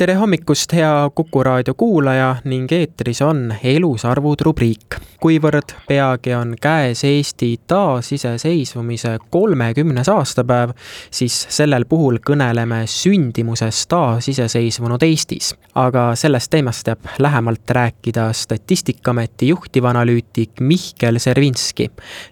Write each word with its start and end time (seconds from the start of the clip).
tere 0.00 0.14
hommikust, 0.14 0.72
hea 0.72 1.10
Kuku 1.14 1.42
raadio 1.44 1.74
kuulaja 1.76 2.36
ning 2.48 2.72
eetris 2.72 3.20
on 3.22 3.54
Elusarvud 3.64 4.40
rubriik. 4.46 4.96
kuivõrd 5.20 5.74
peagi 5.88 6.32
on 6.34 6.54
käes 6.62 7.02
Eesti 7.04 7.50
taasiseseisvumise 7.68 9.18
kolmekümnes 9.30 10.08
aastapäev, 10.08 10.72
siis 11.10 11.36
sellel 11.52 11.84
puhul 11.84 12.16
kõneleme 12.30 12.78
sündimusest 12.86 13.88
taasiseseisvunud 13.92 15.02
Eestis. 15.02 15.52
aga 15.74 16.14
sellest 16.14 16.50
teemast 16.50 16.88
jääb 16.88 17.04
lähemalt 17.18 17.70
rääkida 17.70 18.32
Statistikaameti 18.32 19.48
juhtivanalüütik 19.48 20.60
Mihkel 20.60 21.18
Servinski. 21.18 21.90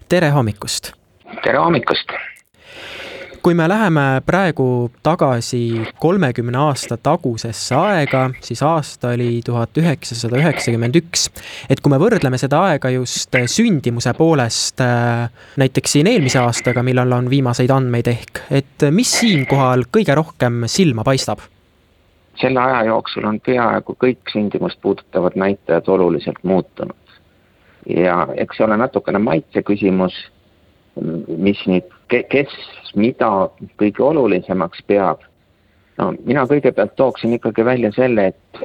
tere 0.09 0.29
hommikust! 0.29 0.91
tere 1.43 1.57
hommikust! 1.57 2.17
Kui 3.43 3.53
me 3.53 3.67
läheme 3.67 4.21
praegu 4.25 4.91
tagasi 5.03 5.87
kolmekümne 5.99 6.57
aasta 6.57 6.97
tagusesse 6.97 7.75
aega, 7.75 8.29
siis 8.43 8.61
aasta 8.63 9.13
oli 9.15 9.41
tuhat 9.45 9.77
üheksasada 9.77 10.39
üheksakümmend 10.41 10.95
üks. 10.99 11.27
et 11.69 11.79
kui 11.79 11.91
me 11.93 11.99
võrdleme 12.01 12.37
seda 12.41 12.61
aega 12.69 12.91
just 12.93 13.35
sündimuse 13.53 14.13
poolest 14.17 14.81
äh, 14.83 15.29
näiteks 15.57 15.95
siin 15.97 16.07
eelmise 16.11 16.39
aastaga, 16.39 16.83
millal 16.83 17.11
on 17.15 17.29
viimaseid 17.29 17.71
andmeid 17.71 18.09
ehk, 18.11 18.43
et 18.51 18.89
mis 18.91 19.11
siinkohal 19.21 19.85
kõige 19.91 20.15
rohkem 20.15 20.65
silma 20.67 21.05
paistab? 21.07 21.45
selle 22.39 22.59
aja 22.59 22.83
jooksul 22.87 23.25
on 23.27 23.39
peaaegu 23.43 23.95
kõik 23.99 24.31
sündimust 24.31 24.79
puudutavad 24.81 25.35
näitajad 25.35 25.87
oluliselt 25.87 26.43
muutunud. 26.43 27.15
ja 27.87 28.27
eks 28.35 28.57
see 28.57 28.65
ole 28.67 28.77
natukene 28.77 29.19
maitse 29.19 29.63
küsimus, 29.63 30.15
mis 31.37 31.63
nüüd 31.67 31.98
kes 32.09 32.53
mida 32.95 33.49
kõige 33.77 34.03
olulisemaks 34.03 34.83
peab. 34.87 35.19
no 35.97 36.13
mina 36.25 36.45
kõigepealt 36.45 36.95
tooksin 36.95 37.33
ikkagi 37.33 37.65
välja 37.65 37.91
selle, 37.91 38.27
et 38.27 38.61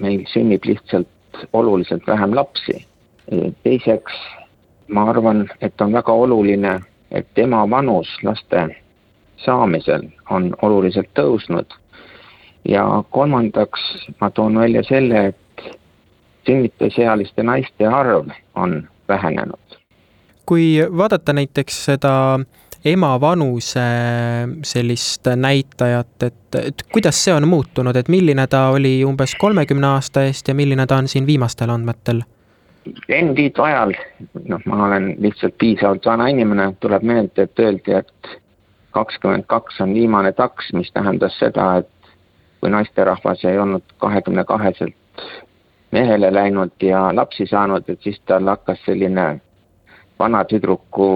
meil 0.00 0.24
sünnib 0.32 0.64
lihtsalt 0.64 1.08
oluliselt 1.52 2.06
vähem 2.06 2.34
lapsi. 2.34 2.86
teiseks 3.62 4.12
ma 4.88 5.10
arvan, 5.10 5.48
et 5.60 5.80
on 5.80 5.92
väga 5.92 6.12
oluline, 6.12 6.80
et 7.10 7.38
ema 7.38 7.70
vanus 7.70 8.08
laste 8.22 8.68
saamisel 9.36 10.08
on 10.30 10.54
oluliselt 10.62 11.08
tõusnud. 11.18 11.66
ja 12.68 13.04
kolmandaks 13.10 13.80
ma 14.20 14.30
toon 14.30 14.58
välja 14.58 14.82
selle, 14.82 15.26
et 15.26 15.36
sünnitusealiste 16.46 17.42
naiste 17.42 17.86
arv 17.86 18.28
on 18.54 18.88
vähenenud. 19.08 19.78
kui 20.46 20.86
vaadata 20.96 21.32
näiteks 21.32 21.84
seda 21.84 22.40
ema 22.84 23.20
vanuse 23.20 23.80
sellist 24.62 25.28
näitajat, 25.36 26.22
et, 26.22 26.58
et 26.60 26.82
kuidas 26.92 27.24
see 27.24 27.34
on 27.34 27.48
muutunud, 27.48 27.96
et 27.96 28.08
milline 28.12 28.46
ta 28.46 28.68
oli 28.74 28.98
umbes 29.04 29.34
kolmekümne 29.40 29.86
aasta 29.96 30.24
eest 30.28 30.48
ja 30.48 30.54
milline 30.54 30.86
ta 30.86 31.00
on 31.00 31.08
siin 31.08 31.26
viimastel 31.26 31.72
andmetel? 31.72 32.22
Enn-Liidu 33.08 33.62
ajal, 33.64 33.94
noh, 34.48 34.60
ma 34.68 34.82
olen 34.86 35.14
lihtsalt 35.18 35.56
piisavalt 35.58 36.04
vana 36.04 36.28
inimene, 36.28 36.74
tuleb 36.80 37.06
meelde, 37.08 37.46
et 37.48 37.58
öeldi, 37.64 37.94
et 37.96 38.34
kakskümmend 38.92 39.48
kaks 39.48 39.80
on 39.80 39.94
viimane 39.94 40.32
taks, 40.36 40.68
mis 40.76 40.92
tähendas 40.92 41.38
seda, 41.40 41.78
et 41.80 42.12
kui 42.60 42.70
naisterahvas 42.70 43.44
ei 43.48 43.58
olnud 43.58 43.96
kahekümne 43.98 44.44
kaheselt 44.44 45.24
mehele 45.92 46.34
läinud 46.34 46.76
ja 46.82 47.08
lapsi 47.16 47.46
saanud, 47.46 47.88
et 47.88 48.02
siis 48.02 48.20
tal 48.26 48.46
hakkas 48.52 48.84
selline 48.84 49.26
vana 50.18 50.44
tüdruku 50.44 51.08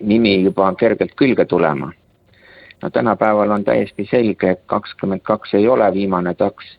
nimi 0.00 0.42
juba 0.42 0.74
kergelt 0.74 1.14
külge 1.16 1.44
tulema. 1.44 1.92
no 2.82 2.90
tänapäeval 2.90 3.50
on 3.50 3.64
täiesti 3.64 4.08
selge, 4.10 4.50
et 4.50 4.60
kakskümmend 4.66 5.20
kaks 5.20 5.54
ei 5.54 5.68
ole 5.68 5.92
viimane 5.92 6.34
taks, 6.34 6.78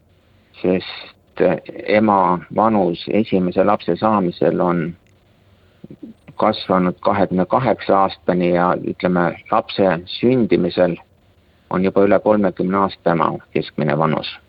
sest 0.61 1.43
ema 1.87 2.39
vanus 2.55 3.05
esimese 3.13 3.63
lapse 3.63 3.95
saamisel 3.95 4.59
on 4.59 4.95
kasvanud 6.35 6.95
kahekümne 6.99 7.45
kaheksa 7.45 7.99
aastani 7.99 8.53
ja 8.55 8.75
ütleme, 8.87 9.39
lapse 9.51 9.99
sündimisel 10.05 10.95
on 11.69 11.83
juba 11.83 12.03
üle 12.03 12.19
kolmekümne 12.19 12.77
aasta 12.77 13.11
ema 13.11 13.37
keskmine 13.53 13.97
vanus. 13.97 14.39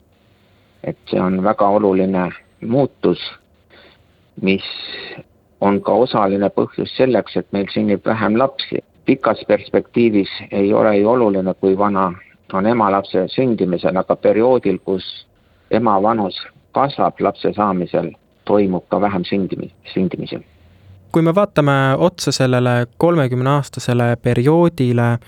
et 0.85 0.99
see 1.11 1.21
on 1.21 1.45
väga 1.45 1.69
oluline 1.69 2.31
muutus, 2.61 3.21
mis 4.41 4.65
on 5.63 5.79
ka 5.87 5.95
osaline 6.05 6.51
põhjus 6.51 6.97
selleks, 6.99 7.37
et 7.39 7.47
meil 7.53 7.71
sünnib 7.75 8.07
vähem 8.07 8.39
lapsi. 8.39 8.83
pikas 9.05 9.41
perspektiivis 9.49 10.31
ei 10.51 10.73
ole 10.73 10.97
ju 10.97 11.09
oluline, 11.11 11.55
kui 11.61 11.79
vana 11.79 12.13
on 12.53 12.67
ema 12.67 12.91
lapse 12.91 13.25
sündimisel, 13.29 13.97
aga 13.97 14.17
perioodil, 14.17 14.79
kus 14.85 15.27
ema 15.71 15.97
vanus 16.03 16.37
kasvab 16.73 17.21
lapse 17.21 17.53
saamisel, 17.57 18.13
toimub 18.45 18.85
ka 18.89 19.01
vähem 19.01 19.23
sündimi-, 19.27 19.73
sündimisi. 19.95 20.39
kui 21.13 21.23
me 21.23 21.35
vaatame 21.35 21.73
otsa 21.99 22.33
sellele 22.33 22.87
kolmekümneaastasele 22.97 24.17
perioodile, 24.23 25.19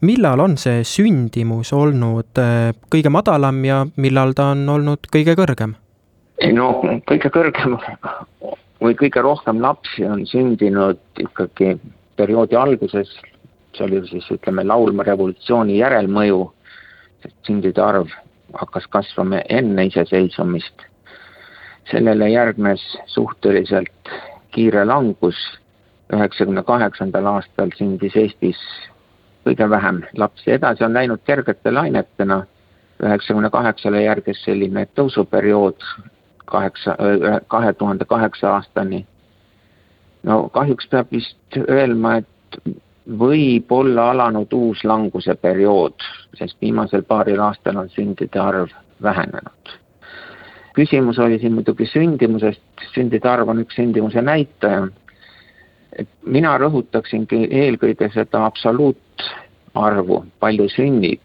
millal 0.00 0.40
on 0.40 0.56
see 0.56 0.84
sündimus 0.84 1.72
olnud 1.72 2.40
eh, 2.42 2.72
kõige 2.94 3.12
madalam 3.12 3.64
ja 3.64 3.84
millal 3.96 4.32
ta 4.32 4.52
on 4.54 4.68
olnud 4.68 5.10
kõige 5.12 5.36
kõrgem? 5.38 5.76
no 6.52 6.72
kõige 7.10 7.30
kõrgem 7.34 7.76
või 8.82 8.94
kõige 8.98 9.22
rohkem 9.22 9.62
lapsi 9.62 10.06
on 10.06 10.24
sündinud 10.26 11.00
ikkagi 11.18 11.76
perioodi 12.16 12.56
alguses, 12.56 13.10
see 13.74 13.84
oli 13.86 14.02
siis 14.08 14.26
ütleme, 14.34 14.64
laulma 14.66 15.06
revolutsiooni 15.06 15.78
järelmõju, 15.78 16.42
sest 17.22 17.36
sündide 17.46 17.82
arv 17.82 18.12
hakkas 18.54 18.86
kasvama 18.90 19.42
enne 19.48 19.88
iseseisvumist. 19.90 20.86
sellele 21.88 22.26
järgnes 22.28 22.82
suhteliselt 23.06 24.10
kiire 24.52 24.84
langus, 24.84 25.38
üheksakümne 26.12 26.62
kaheksandal 26.62 27.26
aastal 27.26 27.70
sündis 27.78 28.16
Eestis 28.16 28.60
kõige 29.48 29.70
vähem 29.70 30.02
lapsi, 30.16 30.50
edasi 30.52 30.84
on 30.84 30.92
läinud 30.92 31.22
kergete 31.24 31.72
lainetena, 31.72 32.42
üheksakümne 33.02 33.50
kaheksale 33.50 34.02
järgnes 34.02 34.42
selline 34.44 34.84
tõusuperiood, 34.98 35.80
kaheksa, 36.50 36.96
kahe 37.48 37.72
tuhande 37.72 38.04
kaheksa 38.04 38.54
aastani. 38.54 39.06
no 40.22 40.48
kahjuks 40.48 40.88
peab 40.90 41.12
vist 41.12 41.56
öelma, 41.68 42.16
et 42.16 42.78
võib 43.18 43.72
olla 43.72 44.10
alanud 44.10 44.52
uus 44.52 44.84
languse 44.84 45.34
periood, 45.40 45.96
sest 46.36 46.56
viimasel 46.60 47.02
paaril 47.08 47.40
aastal 47.40 47.76
on 47.76 47.88
sündide 47.88 48.40
arv 48.40 48.72
vähenenud. 49.02 49.76
küsimus 50.74 51.18
oli 51.18 51.38
siin 51.38 51.52
muidugi 51.52 51.86
sündimusest, 51.86 52.62
sündide 52.94 53.28
arv 53.28 53.48
on 53.48 53.60
üks 53.64 53.74
sündimuse 53.74 54.22
näitaja. 54.22 54.88
et 55.98 56.08
mina 56.24 56.58
rõhutaksingi 56.58 57.48
eelkõige 57.50 58.10
seda 58.14 58.44
absoluutarvu, 58.46 60.24
palju 60.40 60.68
sünnib, 60.68 61.20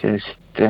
sest 0.00 0.60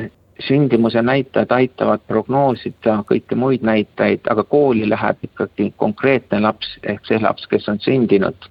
sündimuse 0.41 1.03
näitajad 1.03 1.53
aitavad 1.53 2.03
prognoosida 2.09 2.99
kõiki 3.09 3.37
muid 3.39 3.63
näitajaid, 3.63 4.27
aga 4.31 4.45
kooli 4.45 4.89
läheb 4.89 5.23
ikkagi 5.29 5.73
konkreetne 5.77 6.41
laps 6.43 6.75
ehk 6.83 7.07
see 7.07 7.21
laps, 7.23 7.47
kes 7.47 7.69
on 7.69 7.81
sündinud. 7.81 8.51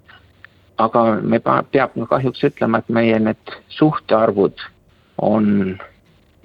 aga 0.77 1.01
me 1.21 1.39
peab 1.39 1.91
kahjuks 2.09 2.43
ütlema, 2.43 2.77
et 2.77 2.89
meie 2.89 3.19
need 3.19 3.51
suhtearvud 3.69 4.57
on 5.21 5.77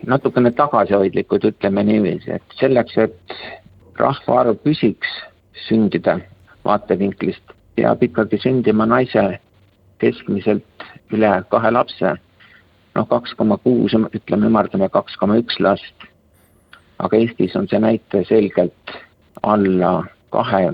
natukene 0.06 0.50
tagasihoidlikud, 0.50 1.44
ütleme 1.44 1.82
niiviisi, 1.82 2.31
et 2.31 2.58
selleks, 2.61 2.99
et 2.99 3.34
rahvaarv 3.99 4.61
püsiks 4.62 5.08
sündide 5.69 6.19
vaatevinklist, 6.64 7.55
peab 7.75 8.02
ikkagi 8.02 8.38
sündima 8.43 8.87
naise 8.87 9.41
keskmiselt 9.99 10.87
üle 11.11 11.32
kahe 11.50 11.70
lapse 11.73 12.14
noh, 12.98 13.08
kaks 13.08 13.34
koma 13.38 13.58
kuus, 13.62 13.94
ütleme, 14.14 14.50
ümardame 14.50 14.88
kaks 14.92 15.16
koma 15.20 15.38
üks 15.40 15.58
last. 15.62 16.08
aga 16.98 17.16
Eestis 17.16 17.54
on 17.56 17.68
see 17.70 17.78
näitaja 17.78 18.26
selgelt 18.26 18.94
alla 19.46 19.92
kahe, 20.34 20.72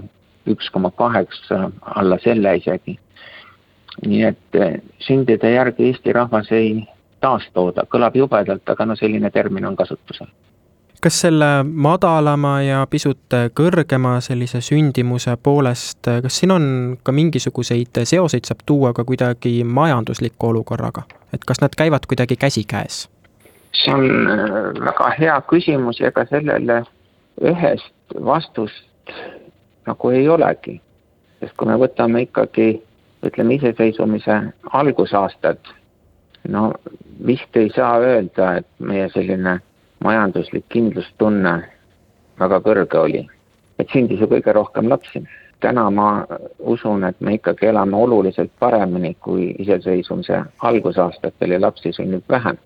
üks 0.48 0.70
koma 0.72 0.90
kaheksa, 0.90 1.70
alla 1.94 2.18
selle 2.24 2.56
isegi. 2.56 2.98
nii 4.06 4.22
et 4.26 4.58
eh, 4.58 4.80
sündide 5.06 5.52
järgi 5.52 5.90
Eesti 5.90 6.12
rahvas 6.12 6.50
ei 6.52 6.86
taastooda, 7.20 7.84
kõlab 7.88 8.16
jubedalt, 8.16 8.68
aga 8.68 8.86
no 8.86 8.96
selline 8.96 9.30
termin 9.30 9.68
on 9.68 9.76
kasutusel 9.76 10.32
kas 11.04 11.20
selle 11.20 11.46
madalama 11.64 12.54
ja 12.64 12.86
pisut 12.90 13.34
kõrgema 13.58 14.14
sellise 14.24 14.62
sündimuse 14.64 15.34
poolest, 15.36 16.08
kas 16.24 16.38
siin 16.40 16.54
on 16.54 16.66
ka 17.04 17.12
mingisuguseid 17.12 18.00
seoseid 18.08 18.48
saab 18.48 18.62
tuua 18.66 18.94
ka 18.96 19.04
kuidagi 19.04 19.58
majandusliku 19.64 20.48
olukorraga, 20.54 21.04
et 21.36 21.44
kas 21.44 21.60
nad 21.60 21.76
käivad 21.76 22.08
kuidagi 22.08 22.36
käsikäes? 22.40 23.08
see 23.74 23.94
on 23.94 24.06
äh, 24.30 24.40
väga 24.86 25.10
hea 25.18 25.36
küsimus 25.50 26.00
ja 26.00 26.08
ega 26.08 26.24
sellele 26.30 26.84
ühest 27.42 28.16
vastust 28.24 29.14
nagu 29.86 30.10
ei 30.10 30.28
olegi. 30.28 30.80
sest 31.40 31.56
kui 31.56 31.68
me 31.68 31.76
võtame 31.76 32.22
ikkagi, 32.24 32.68
ütleme 33.26 33.58
iseseisvumise 33.58 34.38
algusaastad, 34.72 35.58
no 36.48 36.70
vist 37.26 37.56
ei 37.56 37.68
saa 37.76 37.98
öelda, 38.00 38.54
et 38.62 38.68
meie 38.78 39.10
selline 39.12 39.58
majanduslik 40.04 40.68
kindlustunne 40.68 41.54
väga 42.40 42.60
kõrge 42.60 42.98
oli. 42.98 43.24
et 43.78 43.88
sündis 43.90 44.20
ju 44.20 44.26
kõige 44.26 44.52
rohkem 44.52 44.88
lapsi. 44.88 45.24
täna 45.60 45.90
ma 45.90 46.26
usun, 46.58 47.04
et 47.04 47.20
me 47.20 47.34
ikkagi 47.34 47.66
elame 47.66 47.96
oluliselt 47.96 48.50
paremini 48.58 49.16
kui 49.20 49.54
iseseisvumise 49.58 50.44
algusaastatel 50.60 51.50
ja 51.50 51.60
lapsi 51.60 51.92
sünnib 51.92 52.22
vähem 52.28 52.58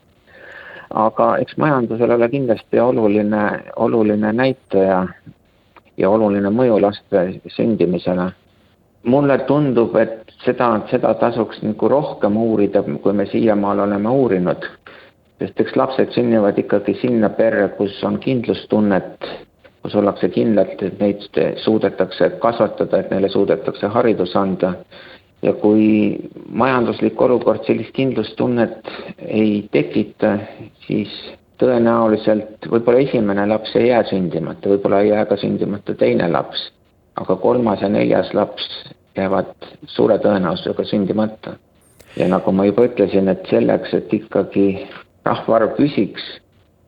aga 0.90 1.36
eks 1.42 1.56
majandusel 1.56 2.10
ole 2.10 2.28
kindlasti 2.28 2.80
oluline, 2.80 3.62
oluline 3.76 4.32
näitaja 4.32 5.06
ja 5.96 6.10
oluline 6.10 6.50
mõju 6.50 6.80
laste 6.82 7.40
sündimisele. 7.56 8.32
mulle 9.02 9.38
tundub, 9.38 9.94
et 9.96 10.32
seda, 10.44 10.80
seda 10.90 11.14
tasuks 11.14 11.62
nagu 11.62 11.88
rohkem 11.88 12.36
uurida, 12.36 12.82
kui 13.02 13.12
me 13.12 13.26
siiamaale 13.26 13.82
oleme 13.82 14.08
uurinud. 14.08 14.66
Sest 15.38 15.60
eks 15.60 15.76
lapsed 15.76 16.14
sünnivad 16.16 16.58
ikkagi 16.58 16.96
sinna 17.00 17.30
perre, 17.30 17.68
kus 17.78 17.94
on 18.06 18.18
kindlustunnet, 18.22 19.28
kus 19.82 19.94
ollakse 19.94 20.30
kindlad, 20.34 20.74
et 20.82 20.98
neid 21.00 21.22
suudetakse 21.62 22.32
kasvatada, 22.42 22.98
et 22.98 23.12
neile 23.14 23.30
suudetakse 23.32 23.90
haridus 23.94 24.34
anda 24.36 24.74
ja 25.42 25.52
kui 25.54 26.18
majanduslik 26.50 27.20
olukord 27.22 27.66
sellist 27.66 27.94
kindlustunnet 27.94 28.90
ei 29.26 29.68
tekita, 29.72 30.34
siis 30.86 31.12
tõenäoliselt 31.62 32.68
võib-olla 32.70 33.02
esimene 33.06 33.46
laps 33.50 33.74
ei 33.78 33.88
jää 33.88 34.04
sündimata, 34.10 34.70
võib-olla 34.70 35.02
ei 35.02 35.12
jää 35.12 35.24
ka 35.30 35.38
sündimata 35.38 35.94
teine 35.98 36.28
laps, 36.30 36.68
aga 37.18 37.36
kolmas 37.42 37.82
ja 37.82 37.90
neljas 37.90 38.34
laps 38.34 38.66
jäävad 39.18 39.54
suure 39.86 40.18
tõenäosusega 40.22 40.84
sündimata. 40.86 41.56
ja 42.16 42.26
nagu 42.28 42.52
ma 42.52 42.64
juba 42.66 42.88
ütlesin, 42.88 43.28
et 43.28 43.46
selleks, 43.50 43.94
et 43.94 44.12
ikkagi 44.12 44.88
rahvaarv 45.28 45.76
püsiks, 45.76 46.24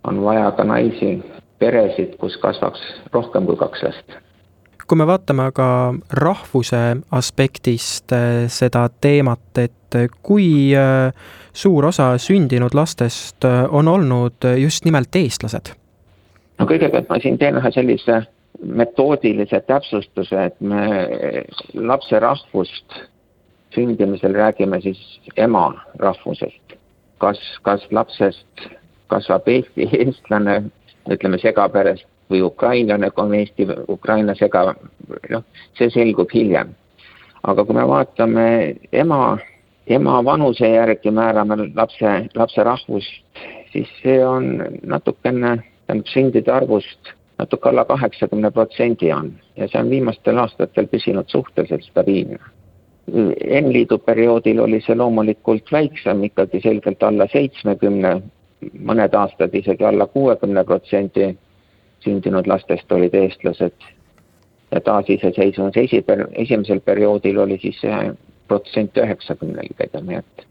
on 0.09 0.23
vaja 0.25 0.51
ka 0.57 0.65
naisi, 0.65 1.19
peresid, 1.61 2.17
kus 2.21 2.37
kasvaks 2.43 2.83
rohkem 3.13 3.47
kui 3.47 3.61
kaks 3.61 3.87
last 3.87 4.21
kui 4.91 4.99
me 4.99 5.07
vaatame 5.07 5.45
aga 5.47 5.67
rahvuse 6.19 6.79
aspektist 7.15 8.11
äh, 8.13 8.49
seda 8.51 8.89
teemat, 9.01 9.59
et 9.63 9.99
kui 10.27 10.73
äh, 10.75 11.13
suur 11.55 11.87
osa 11.87 12.09
sündinud 12.19 12.75
lastest 12.75 13.47
äh, 13.47 13.69
on 13.71 13.89
olnud 13.89 14.49
just 14.59 14.85
nimelt 14.85 15.15
eestlased? 15.15 15.71
no 16.59 16.67
kõigepealt 16.67 17.07
ma 17.07 17.21
siin 17.23 17.39
teen 17.39 17.61
ühe 17.63 17.71
sellise 17.71 18.19
metoodilise 18.61 19.63
täpsustuse, 19.71 20.43
et 20.51 20.59
me 20.61 21.07
lapse 21.79 22.19
rahvust 22.21 22.99
sündimisel 23.75 24.35
räägime 24.35 24.81
siis 24.83 24.99
ema 25.37 25.69
rahvusest. 26.03 26.75
Kas, 27.21 27.41
kas 27.63 27.87
lapsest 27.91 28.67
kasvab 29.11 29.49
Eesti 29.49 29.89
eestlane, 30.05 30.63
ütleme 31.11 31.39
segaperest 31.43 32.07
või 32.31 32.43
ukrainlane, 32.47 33.11
kui 33.11 33.25
on 33.25 33.35
Eesti, 33.35 33.67
Ukraina 33.91 34.37
sega, 34.39 34.75
noh, 35.35 35.47
see 35.79 35.91
selgub 35.91 36.31
hiljem. 36.35 36.75
aga 37.43 37.65
kui 37.65 37.75
me 37.75 37.87
vaatame 37.89 38.47
ema, 38.93 39.39
ema 39.89 40.19
vanuse 40.25 40.69
järgi 40.69 41.11
määrame 41.11 41.57
lapse, 41.75 42.11
lapse 42.37 42.65
rahvust, 42.65 43.23
siis 43.73 43.89
see 44.03 44.19
on 44.25 44.51
natukene, 44.85 45.57
tähendab 45.87 46.13
sündide 46.13 46.53
arvust 46.53 47.15
natuke 47.41 47.69
alla 47.69 47.85
kaheksakümne 47.89 48.51
protsendi 48.51 49.13
on 49.13 49.33
ja 49.57 49.69
see 49.69 49.81
on 49.81 49.91
viimastel 49.91 50.39
aastatel 50.39 50.89
püsinud 50.93 51.33
suhteliselt 51.33 51.87
stabiilne. 51.89 52.39
N-liidu 53.11 53.99
perioodil 53.99 54.61
oli 54.63 54.81
see 54.85 54.97
loomulikult 54.97 55.73
väiksem, 55.73 56.25
ikkagi 56.29 56.61
selgelt 56.63 57.03
alla 57.03 57.27
seitsmekümne, 57.33 58.13
mõned 58.87 59.15
aastad 59.17 59.55
isegi 59.57 59.85
alla 59.85 60.07
kuuekümne 60.07 60.65
protsendi 60.65 61.33
sündinud 62.05 62.47
lastest 62.47 62.93
olid 62.93 63.15
eestlased 63.15 63.89
ja 64.71 64.81
taasiseseisvumise 64.81 65.85
esiper-, 65.89 66.29
esimesel 66.33 66.81
perioodil 66.81 67.39
oli 67.39 67.59
siis 67.63 67.81
see 67.83 68.13
protsent 68.49 68.99
üheksakümnelgedel, 68.99 70.07
nii 70.07 70.21
et 70.21 70.47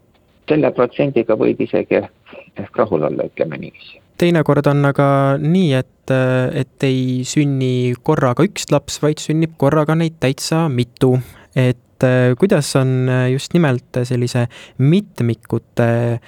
selle 0.50 0.70
protsendiga 0.74 1.36
võib 1.38 1.60
isegi 1.62 2.00
ehk 2.00 2.78
rahul 2.78 3.06
olla, 3.06 3.26
ütleme 3.30 3.58
niiviisi. 3.60 4.00
teinekord 4.20 4.66
on 4.70 4.84
aga 4.90 5.10
nii, 5.40 5.72
et, 5.78 6.14
et 6.62 6.86
ei 6.86 7.22
sünni 7.28 7.94
korraga 8.02 8.44
üks 8.46 8.68
laps, 8.72 8.98
vaid 9.02 9.22
sünnib 9.22 9.56
korraga 9.60 9.96
neid 9.98 10.18
täitsa 10.20 10.66
mitu, 10.72 11.16
et 11.56 11.80
et 12.02 12.38
kuidas 12.38 12.70
on 12.76 13.08
just 13.32 13.54
nimelt 13.54 14.00
sellise 14.04 14.46
mitmikute 14.78 16.20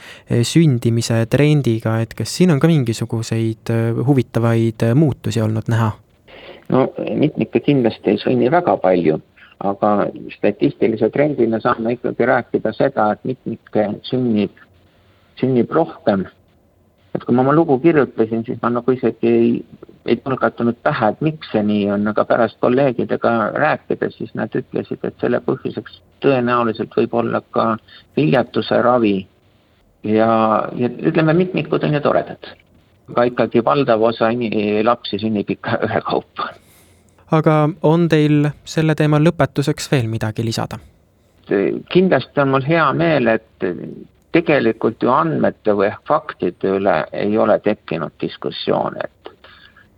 sündimise 0.43 1.25
trendiga, 1.31 1.99
et 2.03 2.15
kas 2.15 2.37
siin 2.37 2.53
on 2.53 2.61
ka 2.61 2.71
mingisuguseid 2.71 3.73
huvitavaid 4.07 4.87
muutusi 4.95 5.41
olnud 5.41 5.71
näha? 5.73 5.93
no 6.69 6.87
mitmikke 7.17 7.61
kindlasti 7.61 8.15
ei 8.15 8.21
sünni 8.21 8.51
väga 8.51 8.77
palju, 8.81 9.19
aga 9.61 10.07
statistilise 10.37 11.11
trendina 11.13 11.61
saame 11.61 11.97
ikkagi 11.99 12.29
rääkida 12.29 12.73
seda, 12.77 13.11
et 13.13 13.25
mitmikke 13.29 13.89
sünnib, 14.09 14.55
sünnib 15.41 15.73
rohkem 15.73 16.25
et 17.15 17.25
kui 17.25 17.37
ma 17.37 17.45
oma 17.45 17.55
lugu 17.55 17.79
kirjutasin, 17.83 18.45
siis 18.47 18.61
ma 18.63 18.71
nagu 18.73 18.95
isegi 18.95 19.29
ei, 19.29 19.51
ei 20.07 20.17
tulgatanud 20.17 20.77
pähe, 20.83 21.09
et 21.09 21.21
miks 21.21 21.51
see 21.53 21.63
nii 21.67 21.91
on, 21.95 22.07
aga 22.11 22.25
pärast 22.27 22.59
kolleegidega 22.61 23.33
rääkides, 23.55 24.17
siis 24.19 24.35
nad 24.35 24.55
ütlesid, 24.59 24.99
et 25.05 25.15
selle 25.21 25.41
põhjuseks 25.47 26.01
tõenäoliselt 26.25 26.97
võib 26.97 27.15
olla 27.15 27.43
ka 27.51 27.77
viljatuse 28.17 28.83
ravi. 28.83 29.27
ja, 30.05 30.29
ja 30.77 30.89
ütleme, 30.89 31.33
mitmikud 31.33 31.85
on 31.85 31.95
ju 31.95 32.01
toredad, 32.01 32.51
aga 33.11 33.25
ikkagi 33.31 33.65
valdav 33.65 34.03
osa 34.03 34.31
lapsi 34.83 35.19
sünnib 35.19 35.51
ikka 35.51 35.79
ühekaupa. 35.87 36.49
aga 37.31 37.69
on 37.83 38.09
teil 38.09 38.51
selle 38.65 38.95
teema 38.95 39.19
lõpetuseks 39.19 39.91
veel 39.93 40.09
midagi 40.09 40.45
lisada? 40.45 40.79
kindlasti 41.93 42.41
on 42.41 42.49
mul 42.49 42.65
hea 42.67 42.93
meel, 42.93 43.27
et 43.27 43.65
tegelikult 44.33 45.03
ju 45.03 45.11
andmete 45.13 45.75
või 45.77 45.91
faktide 46.09 46.77
üle 46.79 46.95
ei 47.13 47.39
ole 47.39 47.59
tekkinud 47.61 48.15
diskussioone, 48.21 49.05
et 49.05 49.22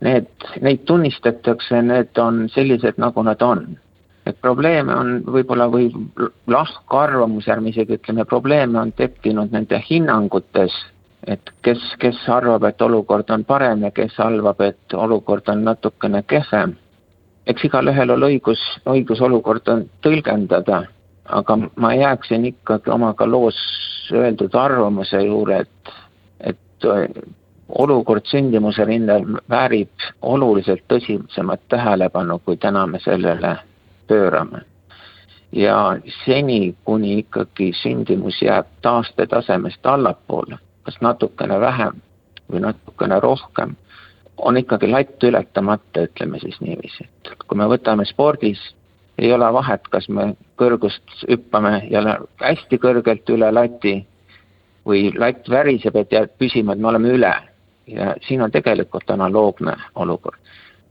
need, 0.01 0.27
neid 0.61 0.85
tunnistatakse, 0.85 1.81
need 1.81 2.17
on 2.17 2.45
sellised, 2.53 2.99
nagu 3.01 3.23
nad 3.23 3.41
on. 3.41 3.77
et 4.25 4.37
probleeme 4.41 4.89
on 4.89 5.19
võib-olla 5.29 5.67
või 5.69 5.91
lahkarvamusi, 6.49 7.51
ärme 7.53 7.69
isegi 7.69 7.99
ütleme, 7.99 8.23
probleeme 8.25 8.79
on 8.81 8.91
tekkinud 8.97 9.51
nende 9.53 9.77
hinnangutes, 9.89 10.73
et 11.29 11.51
kes, 11.61 11.83
kes 12.01 12.23
arvab, 12.33 12.65
et 12.65 12.81
olukord 12.81 13.29
on 13.29 13.43
parem 13.45 13.83
ja 13.85 13.91
kes 13.93 14.17
arvab, 14.19 14.61
et 14.65 14.97
olukord 14.97 15.45
on 15.53 15.61
natukene 15.63 16.23
kehvem. 16.25 16.73
eks 17.45 17.67
igalühel 17.69 18.09
on 18.09 18.25
õigus, 18.25 18.61
õigus 18.89 19.21
olukorda 19.21 19.77
tõlgendada 20.01 20.87
aga 21.25 21.57
ma 21.75 21.93
jääksin 21.93 22.45
ikkagi 22.45 22.89
oma 22.91 23.13
ka 23.13 23.27
loos 23.29 23.57
öeldud 24.13 24.53
arvamuse 24.55 25.21
juurde, 25.25 25.59
et, 25.65 25.93
et 26.39 26.87
olukord 27.69 28.25
sündimuse 28.25 28.85
rinnal 28.85 29.25
väärib 29.49 29.89
oluliselt 30.21 30.83
tõsisemat 30.91 31.61
tähelepanu, 31.69 32.39
kui 32.45 32.57
täna 32.57 32.85
me 32.87 32.99
sellele 32.99 33.57
pöörame. 34.07 34.61
ja 35.51 35.97
seni, 36.25 36.75
kuni 36.83 37.19
ikkagi 37.19 37.71
sündimus 37.73 38.41
jääb 38.41 38.65
taastetasemest 38.81 39.85
allapoole, 39.85 40.57
kas 40.83 40.97
natukene 41.01 41.59
vähem 41.59 42.01
või 42.51 42.59
natukene 42.59 43.19
rohkem, 43.19 43.75
on 44.37 44.57
ikkagi 44.57 44.87
latt 44.87 45.23
ületamata, 45.23 46.01
ütleme 46.09 46.39
siis 46.39 46.59
niiviisi, 46.61 47.07
et 47.25 47.43
kui 47.47 47.57
me 47.57 47.69
võtame 47.71 48.05
spordis 48.05 48.59
ei 49.17 49.33
ole 49.33 49.53
vahet, 49.53 49.87
kas 49.87 50.09
me 50.09 50.33
kõrgust 50.59 51.23
hüppame 51.29 51.87
jälle 51.91 52.17
hästi 52.41 52.79
kõrgelt 52.81 53.29
üle 53.31 53.51
lati 53.53 53.95
või 54.85 55.09
latt 55.17 55.49
väriseb, 55.49 55.95
et 55.95 56.11
jääb 56.11 56.35
püsima, 56.39 56.73
et 56.73 56.79
me 56.79 56.91
oleme 56.91 57.13
üle. 57.15 57.33
Ja 57.87 58.15
siin 58.27 58.41
on 58.41 58.51
tegelikult 58.51 59.09
analoogne 59.09 59.75
olukord. 59.95 60.39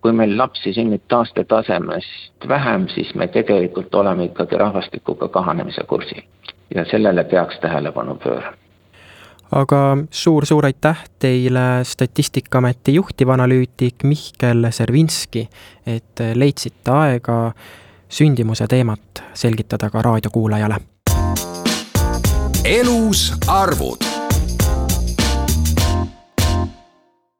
kui 0.00 0.12
meil 0.12 0.38
lapsi 0.38 0.72
sünnib 0.72 1.00
taastetasemest 1.08 2.48
vähem, 2.48 2.88
siis 2.88 3.14
me 3.14 3.26
tegelikult 3.26 3.94
oleme 3.94 4.24
ikkagi 4.24 4.56
rahvastikuga 4.56 5.28
kahanemise 5.28 5.84
kursil 5.88 6.22
ja 6.74 6.84
sellele 6.84 7.24
peaks 7.24 7.58
tähelepanu 7.60 8.14
pöörama 8.14 8.56
aga 9.52 9.96
suur-suur 10.10 10.66
aitäh 10.66 11.04
teile, 11.18 11.84
Statistikaameti 11.84 12.94
juhtivanalüütik 12.94 14.04
Mihkel 14.04 14.66
Servinski, 14.70 15.48
et 15.86 16.20
leidsite 16.34 16.90
aega 16.90 17.52
sündimuse 18.08 18.66
teemat 18.66 19.22
selgitada 19.34 19.90
ka 19.90 20.02
raadiokuulajale. 20.02 20.76
elus 22.64 23.32
arvud 23.48 24.13